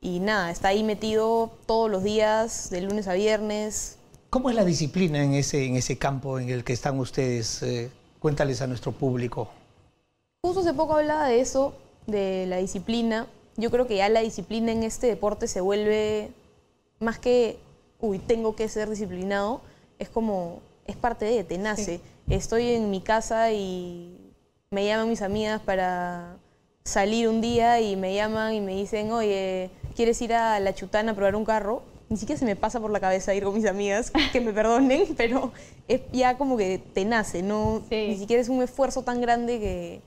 y 0.00 0.20
nada, 0.20 0.50
está 0.50 0.68
ahí 0.68 0.84
metido 0.84 1.50
todos 1.66 1.90
los 1.90 2.02
días, 2.02 2.70
de 2.70 2.82
lunes 2.82 3.08
a 3.08 3.14
viernes. 3.14 3.96
¿Cómo 4.30 4.50
es 4.50 4.56
la 4.56 4.64
disciplina 4.64 5.22
en 5.22 5.32
ese, 5.32 5.64
en 5.64 5.76
ese 5.76 5.96
campo 5.96 6.38
en 6.38 6.50
el 6.50 6.64
que 6.64 6.74
están 6.74 6.98
ustedes? 6.98 7.62
Eh, 7.62 7.90
cuéntales 8.18 8.60
a 8.60 8.66
nuestro 8.66 8.92
público. 8.92 9.48
Justo 10.44 10.60
hace 10.60 10.74
poco 10.74 10.96
hablaba 10.96 11.26
de 11.28 11.40
eso, 11.40 11.72
de 12.06 12.46
la 12.46 12.58
disciplina. 12.58 13.26
Yo 13.56 13.70
creo 13.70 13.86
que 13.86 13.96
ya 13.96 14.08
la 14.08 14.20
disciplina 14.20 14.70
en 14.70 14.82
este 14.82 15.06
deporte 15.06 15.48
se 15.48 15.60
vuelve 15.60 16.30
más 17.00 17.18
que, 17.18 17.58
uy, 18.00 18.18
tengo 18.18 18.54
que 18.54 18.68
ser 18.68 18.90
disciplinado, 18.90 19.62
es 19.98 20.08
como, 20.10 20.60
es 20.86 20.96
parte 20.96 21.24
de, 21.24 21.42
te 21.44 21.56
nace. 21.58 22.00
Estoy 22.30 22.72
en 22.72 22.90
mi 22.90 23.00
casa 23.00 23.52
y 23.52 24.34
me 24.70 24.84
llaman 24.84 25.08
mis 25.08 25.22
amigas 25.22 25.62
para 25.62 26.36
salir 26.84 27.26
un 27.26 27.40
día 27.40 27.80
y 27.80 27.96
me 27.96 28.14
llaman 28.14 28.52
y 28.52 28.60
me 28.60 28.74
dicen, 28.74 29.10
oye, 29.12 29.70
¿quieres 29.96 30.20
ir 30.20 30.34
a 30.34 30.60
La 30.60 30.74
Chutana 30.74 31.12
a 31.12 31.14
probar 31.14 31.36
un 31.36 31.46
carro? 31.46 31.82
Ni 32.10 32.18
siquiera 32.18 32.38
se 32.38 32.44
me 32.44 32.54
pasa 32.54 32.80
por 32.80 32.90
la 32.90 33.00
cabeza 33.00 33.34
ir 33.34 33.44
con 33.44 33.54
mis 33.54 33.64
amigas, 33.64 34.12
que 34.32 34.42
me 34.42 34.52
perdonen, 34.52 35.06
pero 35.16 35.52
es 35.88 36.02
ya 36.12 36.36
como 36.36 36.58
que 36.58 36.78
te 36.78 37.06
nace, 37.06 37.42
¿no? 37.42 37.82
Sí. 37.88 38.08
Ni 38.08 38.18
siquiera 38.18 38.42
es 38.42 38.50
un 38.50 38.62
esfuerzo 38.62 39.02
tan 39.02 39.22
grande 39.22 39.58
que, 39.58 40.02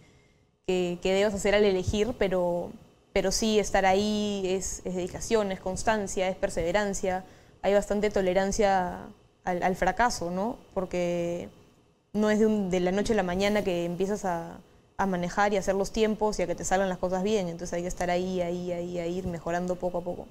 que, 0.67 0.99
que 1.01 1.13
debas 1.13 1.33
hacer 1.33 1.55
al 1.55 1.63
elegir, 1.63 2.13
pero, 2.19 2.69
pero 3.13 3.31
sí 3.31 3.57
estar 3.57 3.87
ahí 3.87 4.43
es, 4.45 4.83
es 4.85 4.93
dedicación, 4.93 5.51
es 5.51 5.59
constancia, 5.59 6.29
es 6.29 6.35
perseverancia. 6.35 7.25
Hay 7.63 7.73
bastante 7.73 8.11
tolerancia 8.11 9.07
al, 9.43 9.63
al 9.63 9.75
fracaso, 9.75 10.29
¿no? 10.29 10.57
Porque 10.75 11.49
no 12.13 12.29
es 12.29 12.39
de, 12.39 12.79
la 12.79 12.91
noche 12.91 13.13
a 13.13 13.15
la 13.15 13.23
mañana 13.23 13.63
que 13.63 13.85
empiezas 13.85 14.25
a, 14.25 14.59
a 14.97 15.05
manejar 15.05 15.53
y 15.53 15.55
a 15.55 15.59
hacer 15.59 15.75
los 15.75 15.91
tiempos 15.91 16.39
y 16.39 16.43
a 16.43 16.47
que 16.47 16.55
te 16.55 16.63
salgan 16.63 16.89
las 16.89 16.97
cosas 16.97 17.23
bien. 17.23 17.47
Entonces 17.47 17.73
hay 17.73 17.81
que 17.81 17.87
estar 17.87 18.09
ahí, 18.09 18.41
ahí, 18.41 18.71
ahí, 18.71 18.99
ahí, 18.99 19.17
ir 19.17 19.27
mejorando 19.27 19.75
poco 19.75 19.99
a 19.99 20.01
poco. 20.01 20.27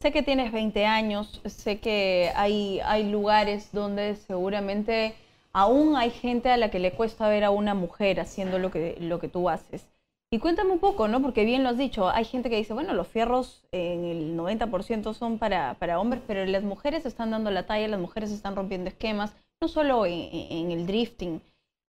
Sé 0.00 0.12
que 0.12 0.22
tienes 0.22 0.52
20 0.52 0.84
años, 0.84 1.40
sé 1.46 1.80
que 1.80 2.30
hay, 2.36 2.80
hay 2.84 3.10
lugares 3.10 3.70
donde 3.72 4.16
seguramente 4.16 5.14
aún 5.52 5.96
hay 5.96 6.10
gente 6.10 6.50
a 6.50 6.58
la 6.58 6.70
que 6.70 6.78
le 6.78 6.92
cuesta 6.92 7.28
ver 7.28 7.42
a 7.44 7.50
una 7.50 7.74
mujer 7.74 8.20
haciendo 8.20 8.58
lo 8.58 8.70
que, 8.70 8.96
lo 9.00 9.18
que 9.18 9.28
tú 9.28 9.48
haces. 9.48 9.86
Y 10.30 10.40
cuéntame 10.40 10.72
un 10.72 10.80
poco, 10.80 11.08
¿no? 11.08 11.22
Porque 11.22 11.44
bien 11.44 11.62
lo 11.62 11.70
has 11.70 11.78
dicho, 11.78 12.08
hay 12.10 12.24
gente 12.24 12.50
que 12.50 12.56
dice, 12.56 12.74
bueno, 12.74 12.92
los 12.92 13.06
fierros 13.06 13.62
en 13.72 14.04
el 14.04 14.36
90% 14.36 15.14
son 15.14 15.38
para, 15.38 15.74
para 15.74 16.00
hombres, 16.00 16.22
pero 16.26 16.44
las 16.44 16.64
mujeres 16.64 17.06
están 17.06 17.30
dando 17.30 17.50
la 17.50 17.66
talla, 17.66 17.88
las 17.88 18.00
mujeres 18.00 18.32
están 18.32 18.56
rompiendo 18.56 18.90
esquemas, 18.90 19.32
no 19.60 19.68
solo 19.68 20.06
en, 20.06 20.28
en 20.32 20.70
el 20.70 20.86
drifting. 20.86 21.40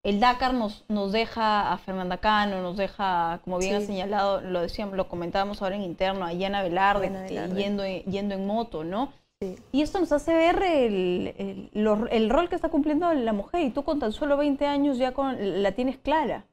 El 0.04 0.20
Dakar 0.20 0.54
nos, 0.54 0.86
nos 0.88 1.12
deja 1.12 1.72
a 1.74 1.78
Fernanda 1.80 2.18
Cano, 2.18 2.62
nos 2.62 2.78
deja, 2.78 3.40
como 3.44 3.58
bien 3.58 3.78
Sí. 3.78 3.84
ha 3.84 3.88
señalado, 3.88 4.42
lo 4.42 4.62
decíamos, 4.62 4.96
lo 4.96 5.10
comentábamos 5.10 5.62
ahora 5.62 5.76
en 5.76 5.82
interno, 5.82 6.26
a 6.26 6.34
Yana 6.34 6.62
Velarde, 6.62 7.08
que- 7.10 7.18
Velarde. 7.34 7.62
yendo, 7.62 7.84
en- 7.84 8.04
yendo 8.04 8.36
en 8.36 8.46
moto, 8.46 8.84
¿no? 8.84 9.12
Sí. 9.42 9.56
Y 9.72 9.82
esto 9.82 10.00
nos 10.00 10.12
hace 10.12 10.34
ver 10.34 10.62
el, 10.62 11.34
el- 11.74 12.08
el 12.12 12.30
rol 12.30 12.50
que 12.50 12.56
está 12.56 12.70
cumpliendo 12.70 13.12
la 13.14 13.34
mujer 13.34 13.62
y 13.62 13.72
tú 13.72 13.84
con 13.84 14.00
tan 14.00 14.12
solo 14.14 14.38
20 14.38 14.66
años 14.68 14.98
ya 15.00 15.12
con, 15.14 15.64
la 15.64 15.72
tienes 15.72 15.98
clara. 15.98 16.46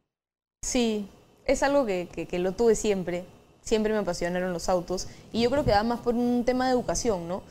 Sí, 0.62 1.06
es 1.44 1.62
algo 1.62 1.84
que, 1.84 2.08
que- 2.10 2.26
que 2.26 2.38
lo 2.38 2.52
tuve 2.52 2.74
siempre. 2.74 3.24
Siempre 3.60 3.92
me 3.92 3.98
apasionaron 4.00 4.52
los 4.52 4.68
autos. 4.68 5.08
Y 5.32 5.42
yo 5.42 5.50
creo 5.50 5.64
que 5.64 5.70
va 5.72 5.82
más 5.84 6.00
por 6.00 6.14
un 6.14 6.44
tema 6.44 6.66
de 6.66 6.72
educación, 6.72 7.28
¿no? 7.28 7.42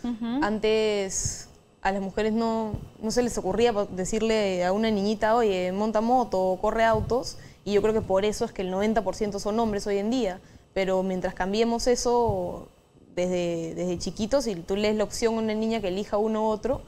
Antes 0.41 1.47
a 1.81 1.91
las 1.91 2.01
mujeres 2.01 2.33
no, 2.33 2.73
no 3.01 3.11
se 3.11 3.23
les 3.23 3.37
ocurría 3.37 3.73
decirle 3.91 4.63
a 4.63 4.71
una 4.71 4.91
niñita, 4.91 5.35
oye, 5.35 5.71
monta 5.71 6.01
moto 6.01 6.39
o 6.39 6.59
corre 6.59 6.83
autos. 6.83 7.37
Y 7.65 7.73
yo 7.73 7.81
creo 7.81 7.93
que 7.93 8.01
por 8.01 8.25
eso 8.25 8.45
es 8.45 8.51
que 8.51 8.61
el 8.61 8.71
90% 8.71 9.39
son 9.39 9.59
hombres 9.59 9.87
hoy 9.87 9.97
en 9.97 10.09
día. 10.09 10.39
Pero 10.73 11.03
mientras 11.03 11.33
cambiemos 11.33 11.87
eso 11.87 12.67
desde, 13.15 13.73
desde 13.75 13.97
chiquitos, 13.97 14.45
si 14.45 14.55
tú 14.55 14.75
lees 14.75 14.95
la 14.95 15.03
opción 15.03 15.35
a 15.35 15.39
una 15.39 15.53
niña 15.53 15.81
que 15.81 15.89
elija 15.89 16.17
uno 16.17 16.43
u 16.43 16.45
otro, 16.45 16.81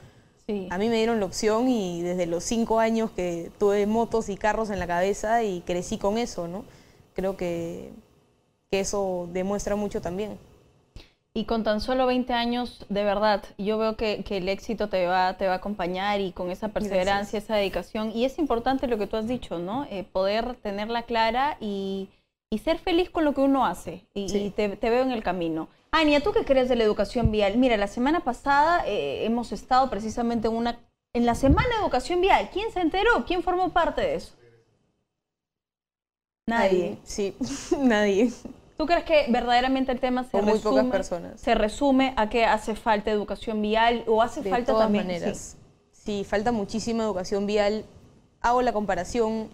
Sí. 0.45 0.67
a 0.71 0.77
mí 0.77 0.89
me 0.89 0.97
dieron 0.97 1.21
la 1.21 1.25
opción 1.25 1.69
y 1.69 2.01
desde 2.01 2.25
los 2.25 2.43
cinco 2.43 2.79
años 2.79 3.11
que 3.11 3.49
tuve 3.59 3.85
motos 3.87 4.27
y 4.27 4.35
carros 4.35 4.69
en 4.71 4.79
la 4.79 4.87
cabeza 4.87 5.41
y 5.41 5.61
crecí 5.61 5.97
con 5.97 6.17
eso, 6.17 6.49
¿no? 6.49 6.65
Creo 7.13 7.37
que, 7.37 7.91
que 8.69 8.81
eso 8.81 9.29
demuestra 9.31 9.77
mucho 9.77 10.01
también. 10.01 10.37
Y 11.35 11.45
con 11.45 11.63
tan 11.63 11.81
solo 11.81 12.05
20 12.05 12.31
años, 12.33 12.85
de 12.89 13.03
verdad, 13.03 13.43
yo 13.57 13.79
veo 13.79 13.97
que, 13.97 14.23
que 14.23 14.37
el 14.37 14.47
éxito 14.49 14.87
te 14.87 15.07
va, 15.07 15.35
te 15.35 15.47
va 15.47 15.53
a 15.53 15.57
acompañar 15.57 16.21
y 16.21 16.31
con 16.31 16.51
esa 16.51 16.67
perseverancia, 16.69 17.39
esa 17.39 17.55
dedicación. 17.55 18.11
Y 18.13 18.25
es 18.25 18.37
importante 18.37 18.85
lo 18.87 18.99
que 18.99 19.07
tú 19.07 19.17
has 19.17 19.27
dicho, 19.27 19.57
¿no? 19.57 19.85
Eh, 19.89 20.03
poder 20.03 20.53
tenerla 20.57 21.03
clara 21.03 21.57
y, 21.59 22.09
y 22.51 22.59
ser 22.59 22.77
feliz 22.77 23.09
con 23.09 23.25
lo 23.25 23.33
que 23.33 23.41
uno 23.41 23.65
hace. 23.65 24.05
Y, 24.13 24.29
Sí. 24.29 24.37
y 24.43 24.49
te, 24.51 24.69
te 24.77 24.89
veo 24.91 25.01
en 25.01 25.11
el 25.11 25.23
camino. 25.23 25.69
Ania, 25.89 26.21
¿tú 26.21 26.33
qué 26.33 26.45
crees 26.45 26.69
de 26.69 26.75
la 26.75 26.83
educación 26.83 27.31
vial? 27.31 27.57
Mira, 27.57 27.77
la 27.77 27.87
semana 27.87 28.19
pasada 28.19 28.83
eh, 28.85 29.25
hemos 29.25 29.51
estado 29.51 29.89
precisamente 29.89 30.47
en 30.49 30.55
una... 30.55 30.79
En 31.15 31.25
la 31.25 31.33
semana 31.35 31.67
de 31.69 31.81
educación 31.81 32.21
vial, 32.21 32.49
¿quién 32.53 32.71
se 32.71 32.79
enteró? 32.79 33.25
¿Quién 33.25 33.41
formó 33.41 33.69
parte 33.69 34.01
de 34.01 34.15
eso? 34.15 34.33
Nadie. 36.47 36.97
Sí, 37.03 37.35
nadie. 37.79 38.31
¿Tú 38.77 38.85
crees 38.85 39.03
que 39.03 39.25
verdaderamente 39.29 39.91
el 39.91 39.99
tema 39.99 40.23
se 40.23 40.41
muy 40.41 40.53
resume, 40.53 40.81
pocas 40.81 40.91
personas. 40.91 41.39
se 41.39 41.55
resume 41.55 42.13
a 42.17 42.29
que 42.29 42.45
hace 42.45 42.75
falta 42.75 43.11
educación 43.11 43.61
vial 43.61 44.03
o 44.07 44.21
hace 44.21 44.41
De 44.41 44.49
falta 44.49 44.73
todas 44.73 44.85
también 44.85 45.05
maneras. 45.07 45.57
Sí. 45.91 46.23
falta 46.23 46.51
muchísima 46.51 47.03
educación 47.03 47.45
vial. 47.45 47.85
Hago 48.41 48.61
la 48.61 48.73
comparación 48.73 49.49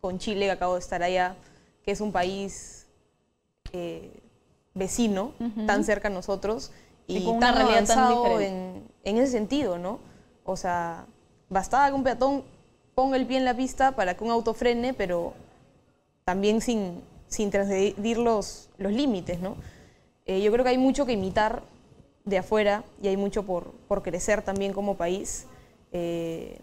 con 0.00 0.18
Chile, 0.18 0.46
que 0.46 0.52
acabo 0.52 0.74
de 0.74 0.80
estar 0.80 1.02
allá, 1.02 1.36
que 1.84 1.90
es 1.90 2.00
un 2.00 2.12
país 2.12 2.86
eh, 3.72 4.10
vecino, 4.72 5.32
tan 5.66 5.84
cerca 5.84 6.08
a 6.08 6.10
nosotros, 6.10 6.70
Y 7.06 7.18
y, 7.18 7.24
con 7.24 7.36
una 7.36 7.52
tan 7.52 7.54
tan 7.54 7.68
avanzado 7.70 8.40
en, 8.40 8.82
en 9.04 9.18
ese 9.18 9.32
sentido, 9.32 9.78
¿no? 9.78 9.98
O 10.44 10.56
sea, 10.56 11.06
bastaba 11.48 11.88
que 11.88 11.94
un 11.94 12.02
peatón 12.02 12.44
ponga 12.94 13.16
el 13.16 13.26
pie 13.26 13.38
en 13.38 13.44
la 13.44 13.54
pista 13.54 13.92
para 13.92 14.14
que 14.16 14.24
un 14.24 14.30
auto 14.30 14.54
frene, 14.54 14.94
pero 14.94 15.34
también 16.24 16.60
sin, 16.60 17.02
sin 17.34 17.50
transgredir 17.50 18.18
los, 18.18 18.70
los 18.78 18.92
límites, 18.92 19.40
¿no? 19.40 19.56
Eh, 20.24 20.40
yo 20.40 20.50
creo 20.52 20.64
que 20.64 20.70
hay 20.70 20.78
mucho 20.78 21.04
que 21.04 21.12
imitar 21.12 21.62
de 22.24 22.38
afuera 22.38 22.84
y 23.02 23.08
hay 23.08 23.16
mucho 23.16 23.42
por, 23.42 23.72
por 23.88 24.02
crecer 24.02 24.42
también 24.42 24.72
como 24.72 24.96
país. 24.96 25.46
Eh, 25.92 26.60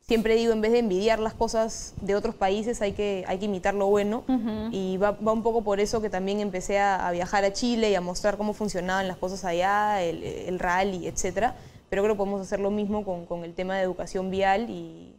siempre 0.00 0.36
digo, 0.36 0.52
en 0.52 0.60
vez 0.60 0.72
de 0.72 0.78
envidiar 0.78 1.18
las 1.18 1.34
cosas 1.34 1.94
de 2.00 2.14
otros 2.14 2.34
países, 2.34 2.82
hay 2.82 2.92
que, 2.92 3.24
hay 3.26 3.38
que 3.38 3.46
imitar 3.46 3.74
lo 3.74 3.86
bueno. 3.86 4.24
Ujú. 4.28 4.68
Y 4.70 4.98
va, 4.98 5.12
va 5.12 5.32
un 5.32 5.42
poco 5.42 5.62
por 5.62 5.80
eso 5.80 6.00
que 6.00 6.10
también 6.10 6.40
empecé 6.40 6.78
a, 6.78 7.08
a 7.08 7.10
viajar 7.10 7.44
a 7.44 7.52
Chile 7.52 7.90
y 7.90 7.94
a 7.94 8.00
mostrar 8.00 8.36
cómo 8.36 8.52
funcionaban 8.52 9.08
las 9.08 9.16
cosas 9.16 9.44
allá, 9.44 10.02
el, 10.02 10.22
el 10.22 10.58
rally, 10.58 11.08
etcétera. 11.08 11.56
Pero 11.88 12.02
creo 12.02 12.14
que 12.14 12.18
podemos 12.18 12.40
hacer 12.42 12.60
lo 12.60 12.70
mismo 12.70 13.04
con, 13.04 13.26
con 13.26 13.42
el 13.44 13.54
tema 13.54 13.76
de 13.76 13.82
educación 13.82 14.30
vial 14.30 14.70
y, 14.70 15.16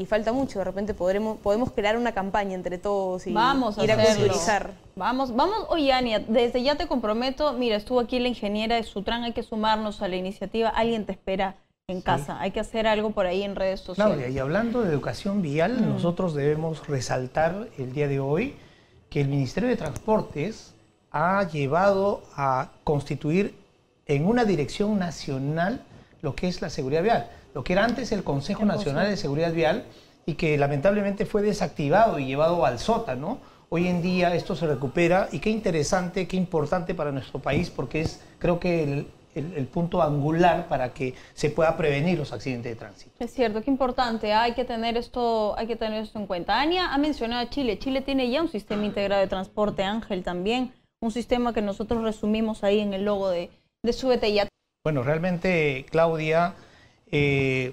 y 0.00 0.06
falta 0.06 0.32
mucho. 0.32 0.58
De 0.58 0.64
repente 0.64 0.94
podremos, 0.94 1.38
podemos 1.38 1.70
crear 1.72 1.96
una 1.96 2.12
campaña 2.12 2.54
entre 2.54 2.78
todos 2.78 3.26
y 3.26 3.32
Vamos 3.32 3.78
a 3.78 3.84
ir 3.84 3.92
a 3.92 4.02
culturizar. 4.02 4.72
Vamos, 4.96 5.34
vamos, 5.34 5.66
oye 5.68 5.92
Ania, 5.92 6.20
desde 6.20 6.62
ya 6.62 6.76
te 6.76 6.86
comprometo, 6.86 7.52
mira, 7.52 7.76
estuvo 7.76 8.00
aquí 8.00 8.18
la 8.18 8.28
ingeniera 8.28 8.76
de 8.76 8.82
Sutran, 8.82 9.24
hay 9.24 9.32
que 9.32 9.42
sumarnos 9.42 10.02
a 10.02 10.08
la 10.08 10.16
iniciativa, 10.16 10.68
alguien 10.68 11.06
te 11.06 11.12
espera 11.12 11.56
en 11.86 12.00
casa, 12.00 12.40
hay 12.40 12.50
que 12.50 12.60
hacer 12.60 12.86
algo 12.86 13.10
por 13.10 13.26
ahí 13.26 13.42
en 13.42 13.56
redes 13.56 13.80
sociales. 13.80 14.16
Claudia, 14.16 14.28
y 14.28 14.38
hablando 14.38 14.82
de 14.82 14.90
educación 14.90 15.42
vial, 15.42 15.88
nosotros 15.88 16.34
debemos 16.34 16.86
resaltar 16.86 17.68
el 17.78 17.92
día 17.92 18.08
de 18.08 18.20
hoy 18.20 18.54
que 19.08 19.20
el 19.20 19.28
Ministerio 19.28 19.68
de 19.68 19.76
Transportes 19.76 20.74
ha 21.10 21.42
llevado 21.48 22.22
a 22.36 22.70
constituir 22.84 23.54
en 24.06 24.26
una 24.26 24.44
dirección 24.44 24.98
nacional 24.98 25.82
lo 26.22 26.34
que 26.34 26.48
es 26.48 26.62
la 26.62 26.70
seguridad 26.70 27.02
vial, 27.02 27.30
lo 27.54 27.64
que 27.64 27.72
era 27.72 27.84
antes 27.84 28.12
el 28.12 28.24
Consejo 28.24 28.64
Nacional 28.64 29.08
de 29.08 29.16
Seguridad 29.16 29.52
Vial 29.52 29.84
y 30.26 30.34
que 30.34 30.56
lamentablemente 30.58 31.26
fue 31.26 31.42
desactivado 31.42 32.18
y 32.18 32.26
llevado 32.26 32.64
al 32.64 32.78
sótano. 32.78 33.38
Hoy 33.68 33.86
en 33.88 34.02
día 34.02 34.34
esto 34.34 34.56
se 34.56 34.66
recupera 34.66 35.28
y 35.32 35.38
qué 35.38 35.50
interesante, 35.50 36.26
qué 36.26 36.36
importante 36.36 36.94
para 36.94 37.12
nuestro 37.12 37.40
país 37.40 37.70
porque 37.70 38.00
es 38.02 38.20
creo 38.38 38.58
que 38.58 38.82
el, 38.82 39.06
el- 39.34 39.52
el 39.54 39.66
punto 39.68 40.02
angular 40.02 40.66
para 40.68 40.92
que 40.92 41.14
se 41.34 41.50
pueda 41.50 41.76
prevenir 41.76 42.18
los 42.18 42.32
accidentes 42.32 42.72
de 42.72 42.76
tránsito. 42.76 43.12
Es 43.20 43.32
cierto, 43.32 43.62
qué 43.62 43.70
importante, 43.70 44.32
hay 44.32 44.54
que 44.54 44.64
tener 44.64 44.96
esto, 44.96 45.56
hay 45.56 45.68
que 45.68 45.76
tener 45.76 46.02
esto 46.02 46.18
en 46.18 46.26
cuenta. 46.26 46.60
Ania 46.60 46.92
ha 46.92 46.98
mencionado 46.98 47.42
a 47.42 47.48
Chile, 47.48 47.78
Chile 47.78 48.00
tiene 48.00 48.28
ya 48.28 48.42
un 48.42 48.48
sistema 48.48 48.84
integrado 48.84 49.20
de 49.22 49.28
transporte, 49.28 49.84
Ángel 49.84 50.24
también, 50.24 50.72
un 51.00 51.12
sistema 51.12 51.52
que 51.54 51.62
nosotros 51.62 52.02
resumimos 52.02 52.64
ahí 52.64 52.80
en 52.80 52.92
el 52.92 53.04
logo 53.04 53.30
de, 53.30 53.50
de 53.84 53.92
Súbete 53.92 54.32
Ya. 54.32 54.48
Bueno, 54.84 55.04
realmente, 55.04 55.86
Claudia, 55.90 56.54
eh, 57.12 57.72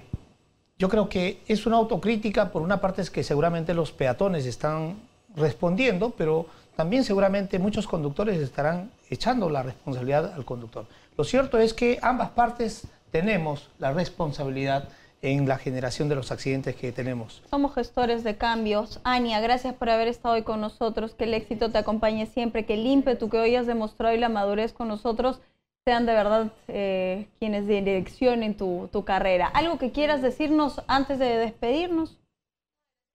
yo 0.78 0.88
creo 0.88 1.08
que 1.08 1.40
es 1.48 1.66
una 1.66 1.76
autocrítica. 1.76 2.50
Por 2.50 2.62
una 2.62 2.80
parte 2.80 3.02
es 3.02 3.10
que 3.10 3.24
seguramente 3.24 3.74
los 3.74 3.92
peatones 3.92 4.46
están 4.46 4.96
respondiendo, 5.34 6.10
pero 6.10 6.46
también 6.76 7.04
seguramente 7.04 7.58
muchos 7.58 7.86
conductores 7.86 8.40
estarán 8.40 8.90
echando 9.10 9.50
la 9.50 9.62
responsabilidad 9.62 10.32
al 10.34 10.44
conductor. 10.44 10.86
Lo 11.16 11.24
cierto 11.24 11.58
es 11.58 11.74
que 11.74 11.98
ambas 12.02 12.30
partes 12.30 12.86
tenemos 13.10 13.68
la 13.78 13.92
responsabilidad 13.92 14.88
en 15.20 15.48
la 15.48 15.58
generación 15.58 16.08
de 16.08 16.14
los 16.14 16.30
accidentes 16.30 16.76
que 16.76 16.92
tenemos. 16.92 17.42
Somos 17.50 17.74
gestores 17.74 18.22
de 18.22 18.36
cambios. 18.36 19.00
Ania, 19.02 19.40
gracias 19.40 19.74
por 19.74 19.90
haber 19.90 20.06
estado 20.06 20.36
hoy 20.36 20.42
con 20.42 20.60
nosotros. 20.60 21.14
Que 21.14 21.24
el 21.24 21.34
éxito 21.34 21.72
te 21.72 21.78
acompañe 21.78 22.26
siempre. 22.26 22.64
Que 22.64 22.74
el 22.74 22.86
ímpetu 22.86 23.28
que 23.28 23.40
hoy 23.40 23.56
has 23.56 23.66
demostrado 23.66 24.14
y 24.14 24.18
la 24.18 24.28
madurez 24.28 24.72
con 24.72 24.86
nosotros 24.86 25.40
sean 25.88 26.04
de 26.04 26.12
verdad 26.12 26.52
eh, 26.68 27.28
quienes 27.38 27.66
direccionen 27.66 28.58
tu, 28.58 28.90
tu 28.92 29.06
carrera. 29.06 29.46
¿Algo 29.46 29.78
que 29.78 29.90
quieras 29.90 30.20
decirnos 30.20 30.82
antes 30.86 31.18
de 31.18 31.38
despedirnos? 31.38 32.18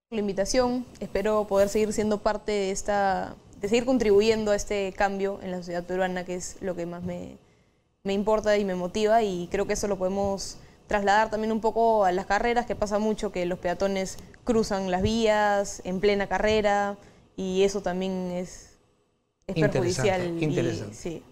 La 0.09 0.21
invitación. 0.21 0.83
Espero 0.99 1.45
poder 1.45 1.69
seguir 1.69 1.93
siendo 1.93 2.17
parte 2.23 2.51
de 2.51 2.71
esta, 2.71 3.35
de 3.61 3.69
seguir 3.69 3.85
contribuyendo 3.85 4.49
a 4.49 4.55
este 4.55 4.91
cambio 4.97 5.37
en 5.43 5.51
la 5.51 5.57
sociedad 5.57 5.83
peruana, 5.83 6.25
que 6.25 6.33
es 6.33 6.57
lo 6.61 6.75
que 6.75 6.87
más 6.87 7.03
me, 7.03 7.37
me 8.01 8.13
importa 8.13 8.57
y 8.57 8.65
me 8.65 8.73
motiva. 8.73 9.21
Y 9.21 9.47
creo 9.51 9.67
que 9.67 9.73
eso 9.73 9.87
lo 9.87 9.99
podemos 9.99 10.57
trasladar 10.87 11.29
también 11.29 11.51
un 11.51 11.61
poco 11.61 12.05
a 12.05 12.11
las 12.11 12.25
carreras, 12.25 12.65
que 12.65 12.75
pasa 12.75 12.97
mucho 12.97 13.31
que 13.31 13.45
los 13.45 13.59
peatones 13.59 14.17
cruzan 14.45 14.89
las 14.89 15.03
vías 15.03 15.83
en 15.85 15.99
plena 15.99 16.25
carrera 16.25 16.97
y 17.35 17.61
eso 17.61 17.83
también 17.83 18.31
es, 18.31 18.79
es 19.45 19.53
perjudicial. 19.61 20.41
Interesante. 20.41 20.95
sí. 20.95 21.23